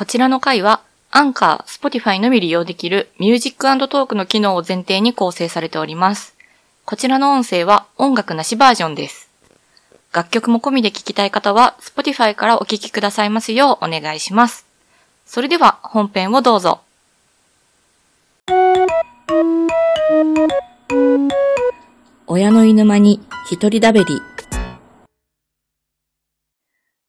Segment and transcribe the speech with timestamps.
[0.00, 6.34] こちらの回は、 Anchor、Spotify のみ利用できる Music Talk の機能を前提に構成されております。
[6.86, 9.28] こちらの音声は音楽なしバージョンです。
[10.10, 14.64] 楽曲も込みで聴きたい方は、Spotify からお聴きくださいますようお願いします。
[15.26, 16.80] それでは本編をどうぞ。
[22.26, 24.22] 親の居ぬ間に一人だべり。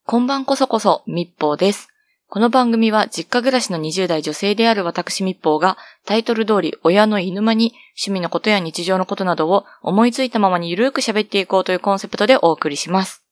[0.05, 1.90] こんばんこそこそ、密報です。
[2.33, 13.25] この番組は実家暮らしの20代女性である私密報がタイトル通り親の犬間に趣味のことや日常のことなどを思いついたままにゆるく喋っていこうというコンセプトでお送りします。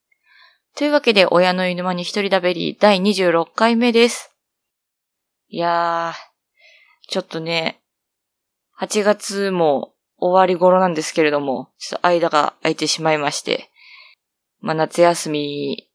[0.76, 4.36] というわけで親の犬間に一人だべり第26回目です。
[5.48, 7.80] いやー、ちょっとね、
[8.82, 13.70] 8月も終わり頃なんですけれども、ちょっと間が空いてしまいまして、
[14.60, 15.89] まあ夏休み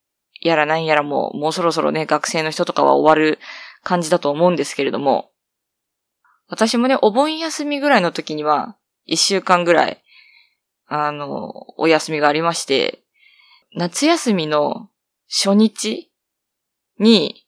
[0.44, 3.38] やらなんやらも、もうそろそろね、学生の人とかは終わる
[3.82, 5.30] 感じだと思うんですけれども、
[6.48, 10.04] 私もね、お盆休みぐらいの時には、一週間ぐらい、
[10.86, 13.02] あの、お休みがありまして、
[13.74, 14.90] 夏休みの
[15.28, 16.12] 初日
[16.98, 17.46] に、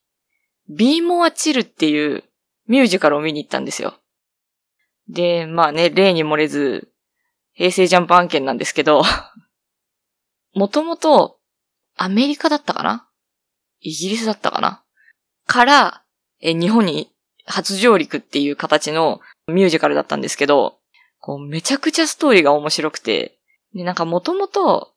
[0.71, 2.25] ビーモアチルっていう
[2.67, 3.95] ミュージカルを見に行ったんですよ。
[5.09, 6.91] で、まあね、例に漏れず、
[7.53, 9.03] 平成ジャンプ案件なんですけど、
[10.55, 11.36] もともと
[11.97, 13.09] アメリカだったかな？
[13.81, 14.83] イギリスだったかな？
[15.47, 16.03] から、
[16.41, 17.11] え、日本に
[17.45, 20.79] 初上陸っていう形のミュージカルだったんですけど、
[21.21, 23.39] こう、めちゃくちゃストーリーが面白くて、
[23.75, 24.93] で、なんかもともと、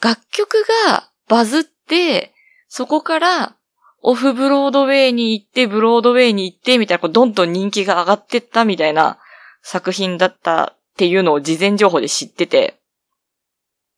[0.00, 2.32] 楽曲がバズって、
[2.68, 3.56] そこから
[4.02, 9.18] オフブロードウェイに行って、ブロードウェイに行って、みたいな、こう、どんどん人気が上がってったみたいな
[9.62, 12.80] 作品だったっていうのを事前情報で知ってて、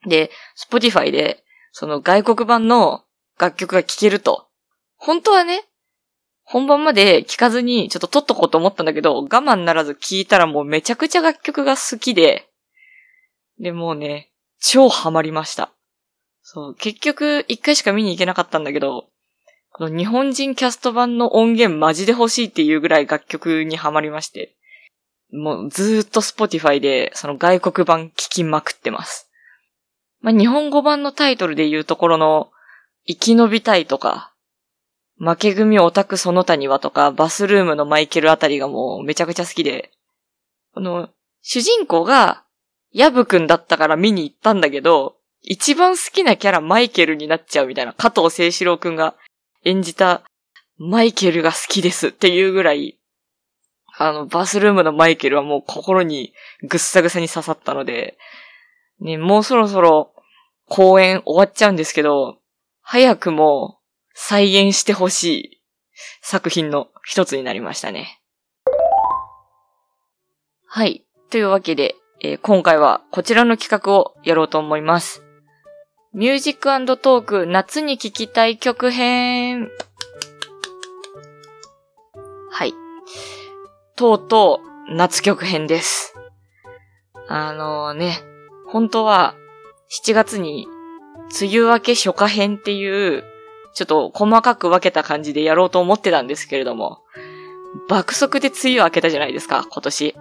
[0.07, 1.44] で、 Spotify で
[1.77, 3.03] その外国版の
[3.37, 4.47] 楽曲が聴けると。
[4.95, 5.65] 本当はね、
[6.45, 12.47] 本番まで聴かずにちょっと撮っとこうと思ったんだけど、我慢ならず聴いたらもうめちゃくちゃ楽曲が好きで、
[13.59, 15.73] で、もうね、超ハマりました。
[16.43, 19.09] そう、結局一回しか見に行けなかったんだけど、
[19.73, 24.55] この日本人キャスト版の音源マジで欲しいっていうぐらい楽曲にハマりまして、
[25.33, 29.29] もうずーっと Spotify でその外国版聴きまくってます。
[30.25, 32.51] まあ、日本語版のタイトルで言うところの、
[33.07, 34.33] 生き延びたいとか、
[35.19, 39.91] 負け組オタクその他にはとか、バスルームのマイケルあたりがもうめちゃくちゃ好きで、
[40.73, 41.11] この、
[41.43, 42.43] 主人公が、
[42.91, 49.17] ヤブくんだったから見に行ったんだけど、一番好きなキャラマイケルになっちゃうみたいな、加藤清史郎くんが
[49.63, 50.23] 演じた
[50.79, 52.99] マイケルが好きですっていうぐらい、
[53.99, 58.17] あの、バスルームのマイケルはもう心にぐっさぐさに刺さったので、
[59.01, 60.14] ね、もうそろそろ
[60.69, 62.39] 公演終わっちゃうんですけど、
[62.81, 63.79] 早くも
[64.15, 65.63] 再現してほしい
[66.23, 68.21] 作品の一つになりましたね。
[70.67, 71.05] はい。
[71.31, 75.23] というわけで、えー、今回はこちらの企画をやろうと思います。
[76.13, 79.69] Music Talk 夏に聴きたい曲編。
[82.51, 82.73] はい。
[83.97, 86.15] とうとう夏曲編です。
[87.29, 88.21] あのー、ね、
[88.69, 89.35] 本当は
[89.91, 90.67] 7月に、
[91.41, 93.25] 梅雨明け初夏編っていう、
[93.75, 97.01] ちょっと細かく分けた感じでやろうと思ってたんですけれども、
[97.89, 100.15] 爆速で梅雨明けたじゃないですか、今年。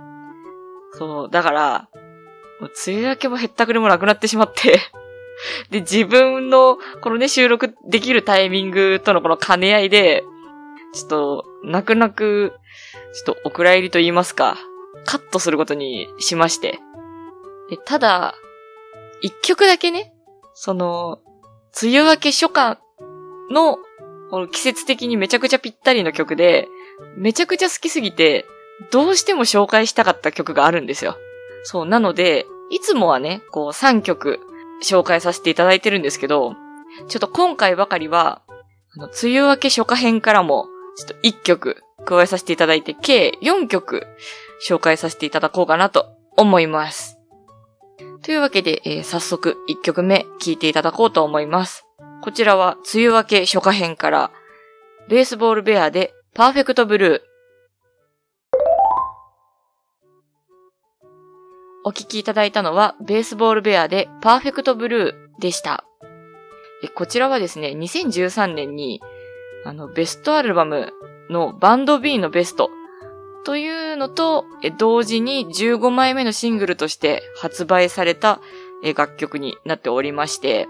[0.94, 1.90] そう、だから、
[2.60, 4.80] 梅雨明けも減ったくれもなくなってしまって
[5.70, 10.24] で、自分の、このね、収録できるタイミングとのこの兼ね合いで、
[10.94, 12.54] ちょっと、泣く泣く、
[13.14, 14.58] ちょっとお蔵入りと言いますか、
[15.06, 16.80] カットすることにしまして。
[17.86, 18.36] ただ、
[19.24, 20.14] 一曲だけね、
[20.54, 21.20] その、
[21.82, 22.78] 梅雨明け初夏
[23.50, 23.78] の、
[24.30, 26.68] この季節的にめちゃくちゃぴったりの曲で、
[27.16, 28.46] めちゃくちゃ好きすぎて、
[28.92, 31.16] どうしても紹介したかった曲があるんですよ。
[31.64, 34.42] そう、なので、いつもはね、こう3曲
[34.84, 36.54] 紹介させていただいてるんですけど、
[37.08, 38.42] ちょっと今回ばかりは、
[38.98, 44.06] あの、梅雨明け初夏編からも、ちょっと1曲加えさせていただいて、計4曲
[44.68, 47.13] 紹介させていただこうかなと思います。
[48.24, 51.86] というわけで、えー、早速1曲目聴いていただこうと思います。
[52.22, 54.32] こちらは梅雨明け初夏編から、
[55.10, 57.22] ベースボールベアでパーフェクトブルー。
[61.84, 65.84] お聴きいただいたのは、ベースボールベアでパーフェクトブルーでした。
[66.96, 69.02] こちらはですね、2013年に、
[69.66, 70.94] あの、ベストアルバム
[71.30, 72.70] のバンド B のベスト
[73.46, 74.46] というのと、
[74.78, 78.40] 同時に15枚目のシングルとして発売された
[78.96, 80.68] 楽曲になっておりまして、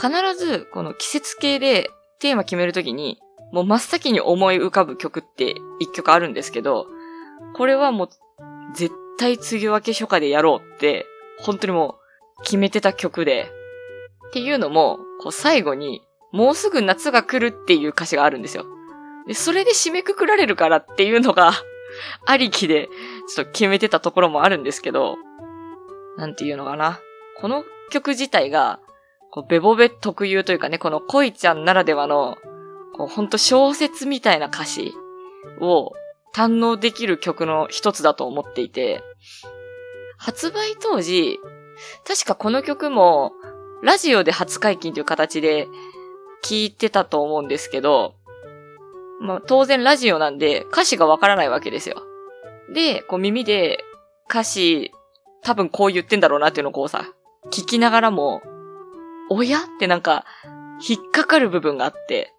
[0.00, 3.18] 必ずこの季節系でテーマ決めるときに、
[3.52, 6.86] もう真っ先に思い浮かぶ曲って一曲あるんですけど、
[7.54, 8.08] これはもう
[8.74, 11.06] 絶対梅雨明け初夏でやろうって、
[11.40, 11.96] 本当にも
[12.38, 13.50] う決めてた曲で、
[14.28, 18.64] っていうのも、こう最後に、もうすぐ夏が来るっていう歌詞があるんですよ。
[19.26, 21.52] で、それで締めくくられるからっていうのが
[22.26, 22.88] ありきで、
[23.34, 25.16] ちょっと決めてたところもあるんですけど、
[26.16, 27.00] なんていうのかな。
[27.40, 28.80] この曲自体が、
[29.30, 32.36] こうベボベ特有というかね、この恋ちゃんならではの、
[32.96, 34.92] こうほんと小説みたいな歌詞
[35.60, 35.92] を
[36.34, 39.02] 堪能できる曲の一つだと思っていて、
[40.18, 41.38] 発売当時、
[42.06, 43.32] 確かこの曲も、
[43.82, 45.66] ラジオで初解禁という形で
[46.44, 48.14] 聞いてたと思うんですけど、
[49.20, 52.02] まあ当然ラジオなんで歌詞がわからないわけですよ。
[52.72, 53.84] で、こう耳で
[54.28, 54.92] 歌詞
[55.42, 57.04] 多分こう言ってんだろうなっていうのをこうさ、
[57.52, 58.42] 聞きながらも、
[59.30, 59.58] おや？
[59.58, 60.24] ってなんか
[60.86, 62.32] 引っかかる部分があって、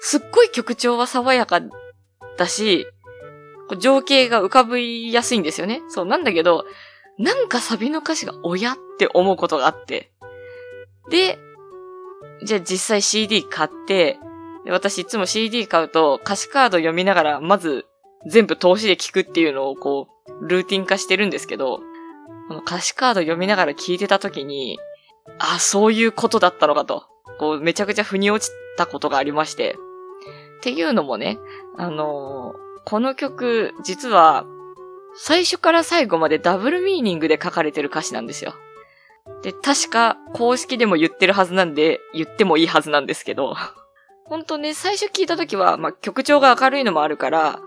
[0.00, 1.60] すっごい曲調は爽やか
[2.36, 2.86] だし、
[3.78, 5.82] 情景が浮かびやすいんですよね。
[5.88, 6.64] そう、なんだけど、
[7.18, 10.10] なんかサビの歌詞が親って思うことがあって。
[11.10, 11.38] で、
[12.42, 14.18] じゃあ実際 CD 買って、
[14.70, 17.86] 私いつも CD 買うと歌詞カード読みながらまず
[18.26, 21.80] 全部投資で聞くっていうのをこう、ルーティン化してるんですけど、
[22.48, 24.78] この歌詞カード読みながら聞いてた時に、
[25.38, 27.04] あ、そういうことだったのかと、
[27.38, 29.76] こうめちゃくちゃ腑に落ちたことがありまして。
[30.58, 31.38] っていうのもね、
[31.76, 34.46] あのーこの曲、実は、
[35.14, 38.54] 最初から最後までダブルミーニングで書かれてる歌詞なんですよ。
[39.42, 43.56] で、確か公式でも言ってるはずなんで、言ってもいいはずなんですけど、
[44.28, 47.60] ほんとね、最初聞いた時は、まあ、曲調が明るいのもあるから、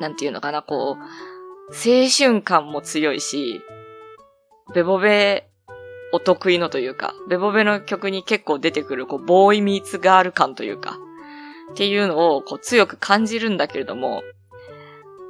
[0.00, 1.02] なんていうのかな、こう、
[1.72, 3.60] 青春感も強いし、
[4.74, 5.48] ベボベ
[6.12, 10.98] お得意のというか、ベボベの曲に結構出てくる、こう、ボーイミーツガール感というか、
[11.70, 14.22] っていうのをこう強く感じるんだけれども、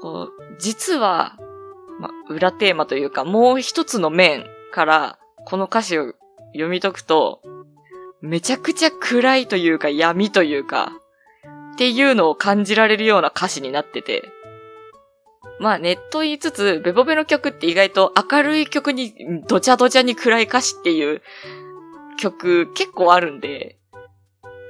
[0.01, 1.37] こう実は、
[2.01, 6.15] ま、裏テーマというか、もう一つの面からこの歌詞を
[6.53, 7.43] 読み解くと、
[8.23, 10.93] めちゃくちゃ暗いというか闇というか、
[11.75, 14.31] っていうのを感じられるような歌詞になってて、
[15.59, 19.15] まあネット言いつつ、ベボベの曲って意外と明るい曲に
[19.49, 21.23] どちゃどちゃに暗い歌詞っていう
[22.19, 23.79] 曲結構あるんで、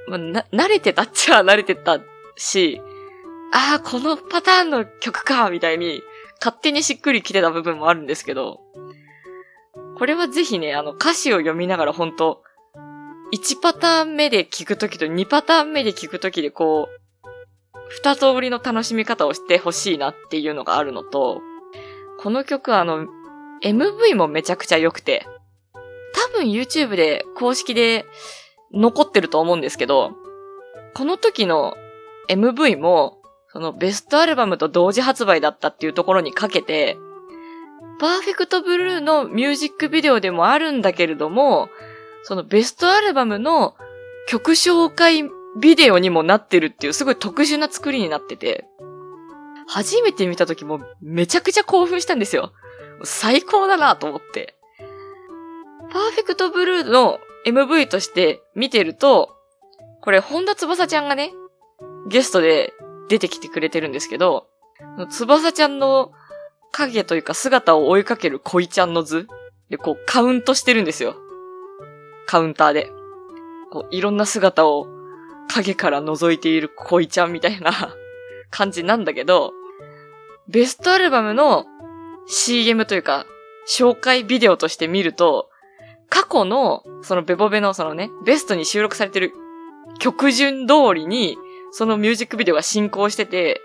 [0.07, 1.99] まあ、な、慣れてたっちゃ慣れてた
[2.37, 2.81] し、
[3.53, 6.01] ああ、このパターンの曲か、みたいに、
[6.39, 8.61] 勝手にしっくりきてた部分もあるんですけど、
[9.97, 12.41] これはぜひね、あの歌詞を読みながら本当
[13.33, 17.01] 1パターン目で聞くときと2パターン目で聞くときでこう、
[17.89, 21.41] 二通りの楽しみ方をしてほしいなっていうのがあるのと、
[22.19, 23.07] この曲あの、
[23.63, 25.25] MV もめちゃくちゃ良くて、
[26.33, 28.05] 多分 YouTube で公式で
[28.73, 30.11] 残ってると思うんですけど、
[30.93, 31.75] この時の
[32.29, 33.17] MV も、
[33.47, 36.97] そのベストアルバムと同時発売だったっていうところにかけて、
[37.99, 41.69] パーフェクトブルーのミュージックビデオでもあるんだけれども、
[42.23, 43.75] そのベストアルバムの
[44.27, 45.23] 曲紹介
[45.59, 48.65] ビデオにもなってるっていうすごい特殊な作りになってて、
[49.67, 52.51] 初めて見た時もめちゃくちゃ興奮したんですよ。
[53.03, 54.55] 最高だなと思って。
[55.91, 59.35] パーフェクトブルーの MV として見てると、
[60.01, 61.31] これ、本田翼ちゃんがね、
[62.07, 62.73] ゲストで
[63.09, 64.47] 出てきてくれてるんですけど、
[65.09, 66.11] 翼ちゃんの
[66.71, 69.27] 影というか姿を追いかける恋ちゃんの図
[69.69, 71.15] で、こう、カウントしてるんですよ。
[72.25, 72.91] カウンターで。
[73.71, 74.87] こう、いろんな姿を
[75.47, 77.71] 影から覗いている恋ちゃんみたいな
[78.51, 79.53] 感じなんだけど、
[80.47, 81.65] ベストアルバムの
[82.27, 83.25] CM というか、
[83.67, 85.49] 紹介ビデオとして見ると、
[86.09, 89.33] 過去の、そのベボベのそのね、ベストに収録されてる
[89.99, 91.37] 曲順通りに、
[91.71, 93.61] そのミュージックビデオが進行してて、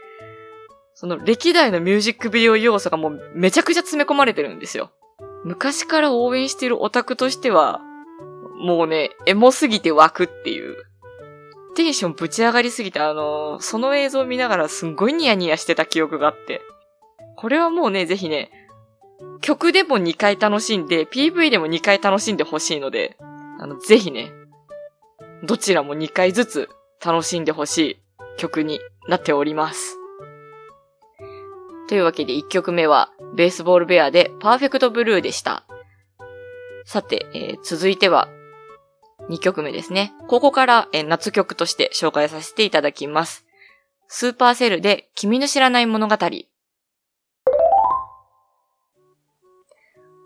[0.94, 4.90] その歴代のミュージックビデオ要素がもうめちゃくちゃ詰め込まれてるんですよ。
[5.44, 7.80] 昔から応援しているオタクとしては、
[8.58, 10.76] もうね、エモすぎて湧くっていう。
[11.74, 16.62] テンションぶち上がりすぎて、あのー、その映像を見ながらすんごいニヤニヤしてた記憶があって。
[17.36, 18.50] これはもうね、ぜひね、
[19.42, 23.16] 曲でも2回楽しんで、PV でも2回楽しんでほしいので、
[23.58, 24.32] あの、ぜひね、
[25.42, 26.68] どちらも2回ずつ
[27.04, 27.96] 楽しんでほしい
[28.38, 29.98] 曲になっております。
[31.88, 35.64] というわけで1曲目は、ベースボールベアでパーフェクトブルーでした。
[36.84, 38.28] さて、えー、続いては、
[39.28, 40.12] 2曲目ですね。
[40.28, 43.44] ここから、夏曲として紹介させていただきます。
[44.08, 46.16] supercell で君の知らない物語。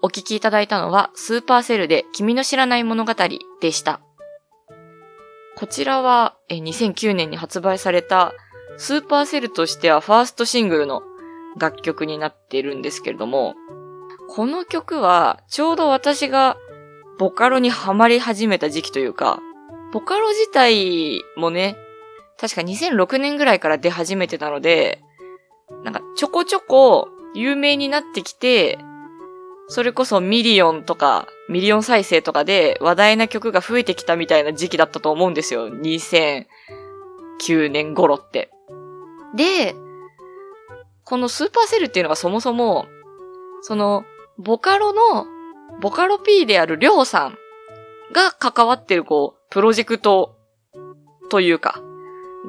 [0.02, 3.14] お聞きいただいたのは、 supercell で君の知らない物語
[3.60, 4.00] でした。
[5.56, 8.32] こちらは2009年に発売された
[8.78, 11.02] supercell としてはファーストシングルの
[11.58, 13.54] 楽曲になっているんですけれども、
[14.28, 16.56] この曲はちょうど私が
[17.20, 19.42] ボカロにハマり始めた時期というか、
[19.92, 21.76] ボカロ自体もね、
[22.38, 25.02] 確か2006年ぐらいから出始めてたので、
[25.84, 28.78] なんかちょこちょこ有名になってきて、
[29.68, 35.68] それこそミリオンとか、ミリオン再生とかで話題な曲が増えてきたみたいな時期だったと思うんですよ。
[35.68, 36.46] 2009
[37.70, 38.50] 年頃って。
[39.36, 39.74] で、
[41.04, 42.86] このスーパーセルっていうのがそもそも、
[43.60, 44.04] その、
[44.38, 45.26] ボカロの、
[45.80, 47.38] ボカロ P であるりょうさん
[48.12, 50.36] が関わってるこう、プロジェクト
[51.30, 51.80] というか、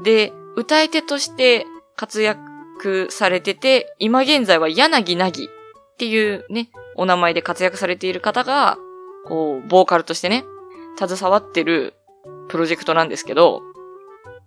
[0.03, 5.49] で、歌い手として活躍されてて、今現在は柳なぎっ
[5.97, 8.77] ていうね、お名前で活躍されている方が、
[9.25, 10.43] こう、ボーカルとしてね、
[10.97, 11.93] 携わってる
[12.49, 13.61] プロジェクトなんですけど、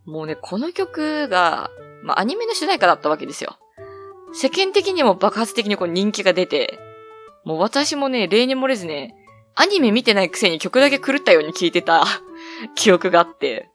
[0.05, 1.71] もうね、この曲が、
[2.03, 3.57] まあ、アニメの主題歌だったわけですよ。
[4.35, 6.79] 世間的にも爆発的にこう人気が出て、
[7.45, 9.15] もう私もね、例に漏れずね、
[9.55, 12.05] アニメ見てないくせに曲だけ狂ったように聴いてた
[12.75, 13.69] 記憶があって、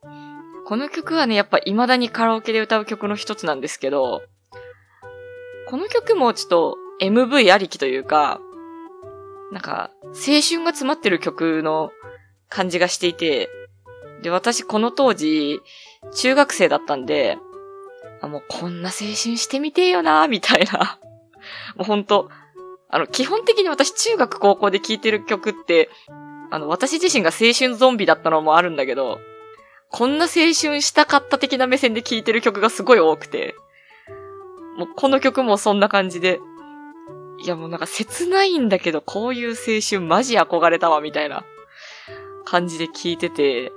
[0.65, 4.21] この曲はね、やっぱ未だにカラオケで歌う曲の一つなんですけど、
[5.67, 8.41] この曲もちょっと MV ありきというか、
[9.51, 11.91] なんか、青春が詰まってる曲の
[12.49, 13.49] 感じがしていて、
[14.21, 15.61] で、私この当時、
[16.13, 17.38] 中学生だったんで、
[18.21, 20.99] あ、もうこんな青春してみてよな、みたいな。
[21.75, 22.29] もうほんと、
[22.89, 25.89] あの、基本的に私中学高校で聴いてる曲って、
[26.51, 29.19] あの、私自身が青春ゾンビだったのもあるんだけど、
[29.91, 33.55] こんな青春したかった的な目線で聴いてる曲がすごい多くて、
[34.77, 36.39] もうこの曲もそんな感じで、
[37.43, 41.43] いやもうなんか切ないんだけど、こういう青春マジ憧れたわ、みたいな
[42.46, 43.72] 感じで聞いてて、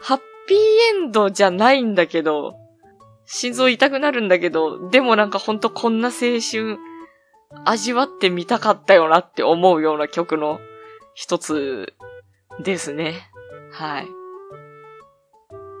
[0.00, 2.54] ハッピーエンドじゃないんだけど、
[3.26, 6.78] 心臓痛くなるんだけど、でもなんかほんとこんな青春
[7.64, 10.60] 味わってみたかったよなって思うような曲の
[11.14, 11.94] 一つ
[12.62, 13.30] ですね。
[13.72, 14.06] はい。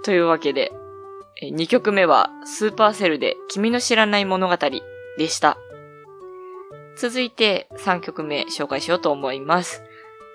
[0.04, 0.72] というわけで、
[1.42, 4.56] 2曲目はスーパーセルで君の知らない物語
[5.18, 5.56] でした。
[6.96, 9.82] 続いて3曲目紹介しようと思います。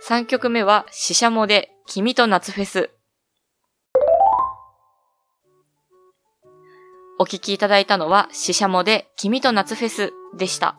[0.05, 2.91] 3曲目は、シシャモで、君と夏フェス。
[7.19, 10.77] お聴きいただいたのは、シシャモで、君と夏フェスでした。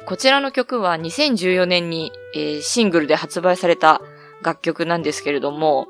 [0.00, 4.00] こちらの曲は2014年に、えー、シングルで発売された
[4.42, 5.86] 楽曲なんですけれども、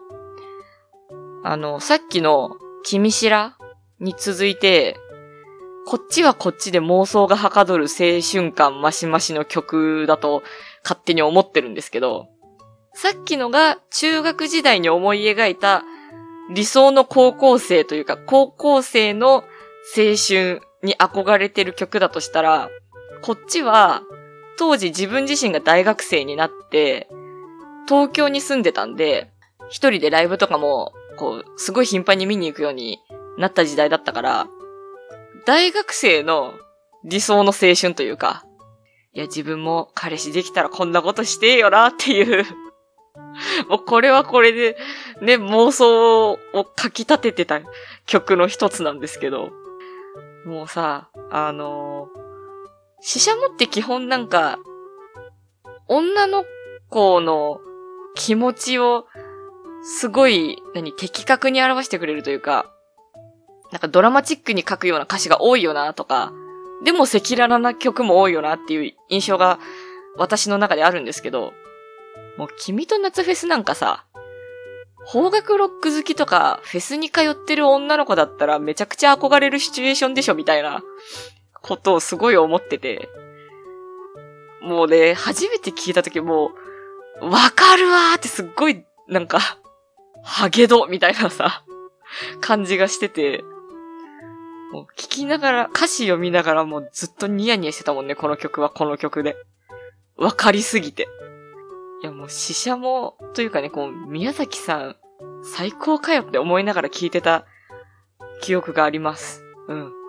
[1.43, 2.51] あの、さっきの
[2.85, 3.57] 君しら
[4.01, 4.97] に続いて、
[5.87, 10.43] こっちはこっちで妄想がはかどる青春感マシマシの曲だと
[10.83, 12.29] 勝手に思ってるんですけど、
[12.95, 15.83] さっきのが中学時代に思い描いた
[16.55, 19.45] 理想の高校生というか高校生の
[19.97, 22.71] 青春に憧れてる曲だとしたら、
[23.25, 24.03] こっちは
[24.59, 27.09] 当時自分自身が大学生になって
[27.89, 29.31] 東京に住んでたんで、
[29.71, 32.99] 一人でライブとかもこう、すごい頻繁に見に行くように
[33.39, 34.47] なった時代だったから、
[35.47, 36.53] 大学生の
[37.05, 38.45] 理想の青春というか、
[39.15, 42.45] いや、自分も彼氏できたらこんなことしてよなっていう。
[43.69, 44.77] もうこれはこれで、
[45.23, 46.39] ね、妄想を
[46.77, 47.61] 書き立ててた
[48.07, 49.51] 曲の一つなんですけど、
[50.45, 52.04] もうさ、あのー、
[53.07, 54.59] 死者もって基本なんか、
[55.89, 56.47] 女の
[56.89, 57.61] 子の
[58.15, 59.05] 気持ちを、
[59.83, 62.65] すごい、何、的確に表してくれるというか、
[63.73, 66.33] なんかドラマチックに書くような歌詞が多いよなとか、
[66.83, 69.59] でも赤裸々な曲も多いよなっていう印象が
[70.17, 71.53] 私の中であるんですけど、
[72.39, 74.07] もう君と夏フェスなんかさ、
[75.13, 80.83] 邦楽ロック好きとかフェスに通ってる女の子だったらめちゃくちゃ憧れるシチュエーションでしょみたいな。
[81.65, 83.09] ことをすごい思ってて、
[84.61, 86.53] もうね、初めて聞いた時も
[87.23, 89.41] う、わかるわーってすっごい、なんか、
[90.23, 91.65] ハゲドみたいなさ、
[92.43, 93.43] 感じがしてて、
[94.73, 99.35] もう聞きながら、歌詞読みながらもうずっとニヤニヤしてたもんね、この曲はこの曲で。
[100.17, 101.09] わかりすぎて。
[102.03, 104.97] いやもう死者も、というかね、こう、宮崎さん、
[105.43, 107.47] 最高かよって思いながら聞いてた
[108.43, 109.43] 記憶があります。
[109.69, 110.04] うん。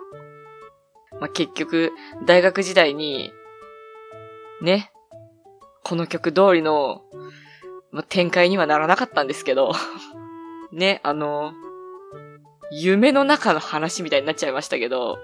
[1.20, 1.92] まあ、結局、
[2.26, 3.32] 大学時代に、
[4.60, 4.90] ね、
[5.82, 7.02] この曲通りの、
[7.92, 9.72] まあ、展開にはならなかったんですけど
[10.72, 11.52] ね、あの、
[12.72, 15.18] 夢の中の話みたいになっちゃいましたけど、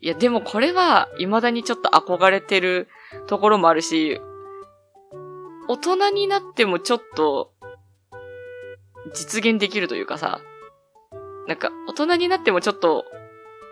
[0.00, 2.88] いや、でもこれは未だにちょっと憧れてる
[3.28, 4.20] ところもあるし、
[5.68, 7.52] 大人になってもちょっと、
[9.14, 10.40] 実現できるというかさ、
[11.46, 13.04] なんか大人になってもちょっと、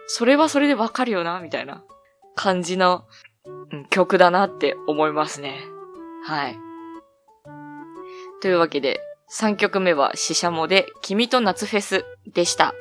[0.07, 1.83] それはそれでわかるよな、みたいな
[2.35, 3.05] 感じの、
[3.91, 5.61] 曲だなって思いますね。
[6.25, 6.59] はい。
[8.41, 12.75] というわけで、3曲目はシシャモで君と夏フェスでした。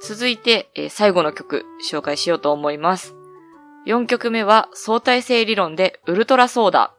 [0.00, 3.14] 続いて、え、最後の曲紹介しようと思います。
[3.86, 6.94] 4曲目は相対性理論でウルトラソーダ。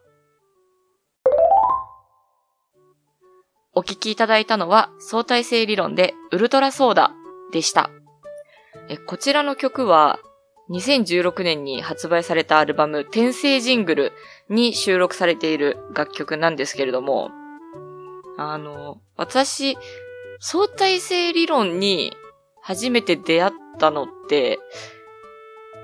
[3.74, 7.12] お聴きいただいたのは相対性理論でウルトラソーダ
[7.52, 7.90] でした。
[8.88, 10.18] えこちらの曲は
[10.70, 14.12] 2016年に発売されたアルバム天性ジングル
[14.48, 17.30] に収録されている楽曲なんですけれども、
[18.38, 19.76] あの、私、
[20.40, 22.16] 相対性理論に
[22.62, 24.58] 初めて出会ったのって、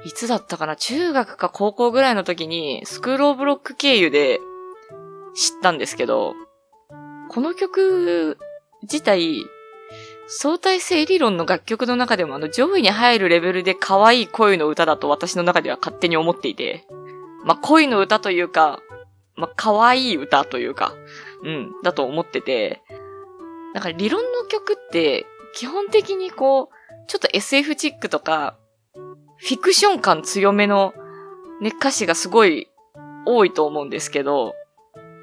[0.04, 0.76] いつだったかな？
[0.76, 4.40] 中学か高校ぐらいの時にスクローブロック経由で
[5.34, 6.34] 知ったんですけど、
[7.28, 8.38] この曲
[8.82, 9.44] 自体、
[10.32, 16.86] 相対性理論の楽曲の中でもあの上位に入るレベルで可愛い恋の歌だと私の中では勝手に思っていて、
[17.44, 18.80] まあ、恋の歌というか、
[19.34, 20.94] まあ、可愛い歌というか、
[21.42, 22.80] うん、だと思ってて、
[23.74, 28.56] なんか理論の曲って基本的にこう、ちょっと SF チックとか、
[29.38, 30.94] フィクション感強めの
[31.60, 32.68] ね、歌詞がすごい
[33.26, 34.54] 多いと思うんですけど、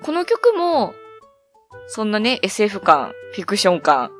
[0.03, 0.93] この曲も、
[1.87, 4.11] そんなね、SF 感、フィクション感、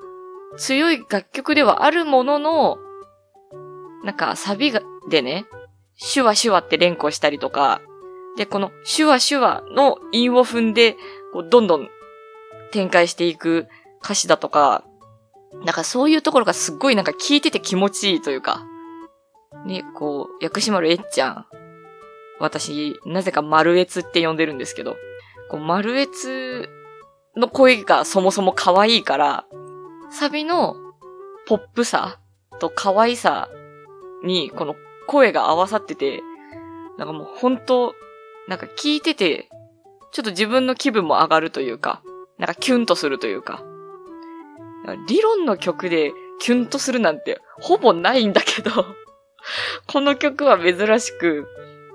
[0.55, 2.77] 強い楽曲ではあるものの、
[4.03, 5.45] なんかサビが、でね、
[5.95, 7.81] シュワシュワって連呼したりとか、
[8.37, 10.95] で、このシュワシュワの韻を踏んで、
[11.33, 11.89] こうどんどん
[12.71, 13.67] 展開していく
[14.03, 14.83] 歌詞だとか、
[15.65, 18.65] なんかそういうところがすっごいなんか聞いてて気持ちいいというか、
[19.65, 21.45] ね、こう、薬師丸えっちゃん。
[22.39, 24.95] 私、なぜか丸越って呼んでるんですけど、
[25.49, 26.69] こう、丸越
[27.35, 29.45] の声がそもそも可愛いから、
[30.09, 30.75] サビの
[31.47, 32.19] ポップさ
[32.59, 33.49] と可愛さ
[34.23, 34.75] に、この
[35.07, 36.21] 声が合わさってて、
[36.97, 37.93] なんかもう本当
[38.47, 39.49] なんか聞いてて、
[40.11, 42.01] ちょっと自分の気分も上がるというか、
[42.37, 43.63] なんかキュンとするというか、
[45.07, 48.71] 理論の曲でキュンとするなんてほぼないんだけど
[49.87, 51.47] この曲は珍しく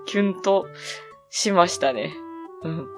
[0.06, 0.66] キュンと
[1.30, 2.14] しましたね。
[2.62, 2.88] うん。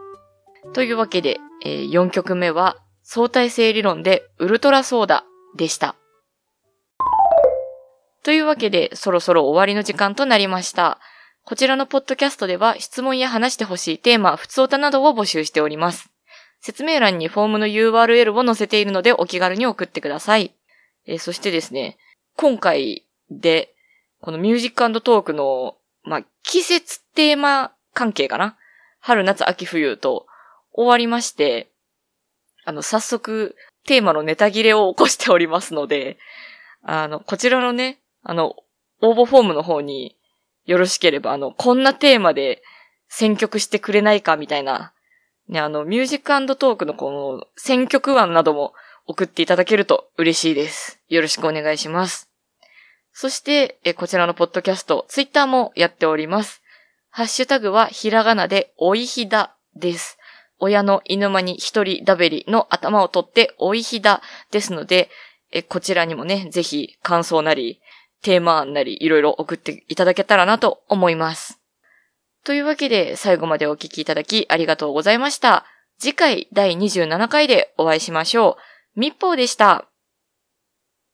[0.73, 5.25] というわけで、えー、4曲目は相対性理論でウルトラソーダ
[5.57, 5.95] でした。
[8.25, 10.99] というわけで、そろそろ終わりの時間となりました。
[11.45, 16.11] こちらのポッドキャストでは質問や話してほしいテーマ、普通歌などを募集しております。
[16.61, 20.55] 説明欄にフォームの URL を載せているのでお気軽に送ってください。
[21.07, 21.99] えー、そしてですね、
[22.37, 23.75] 今回で、
[24.23, 28.57] このミュージックトークの、まあ、季節テーマ関係かな？
[29.01, 30.27] 春、夏、秋、冬と
[30.73, 31.69] 終わりまして、
[32.65, 36.19] あの、早速、テーマのネタ切れを起こしておりますので、
[36.83, 38.57] あの、こちらのね、あの、
[39.01, 40.17] 応募フォームの方に
[40.65, 42.63] よろしければ、あの、こんなテーマで
[43.09, 44.95] 選曲してくれないかみたいな
[45.49, 48.73] ね、あの、ミュージックトークのこの選曲案なども
[49.07, 51.01] 送っていただけると嬉しいです。
[51.09, 52.31] よろしくお願いします。
[53.13, 56.63] そして、えこちらのポッドキャスト、ツイッターもやっております。
[57.11, 60.19] ハッシュタグはひらがなでおいひだです。
[60.59, 65.11] 親の居ぬ間に一人ダベリの頭を取っておいひだですので、
[65.53, 67.81] えこちらにもね、ぜひ感想なり、
[68.23, 71.61] テーマ案なりいろいろ送っていただけたらなと思います。
[72.45, 75.65] というわけで最後までお聞きいただきありがとうございました。
[75.99, 78.57] 次回第27回でお会いしましょ
[78.97, 79.01] う。
[79.01, 79.89] 密報でした。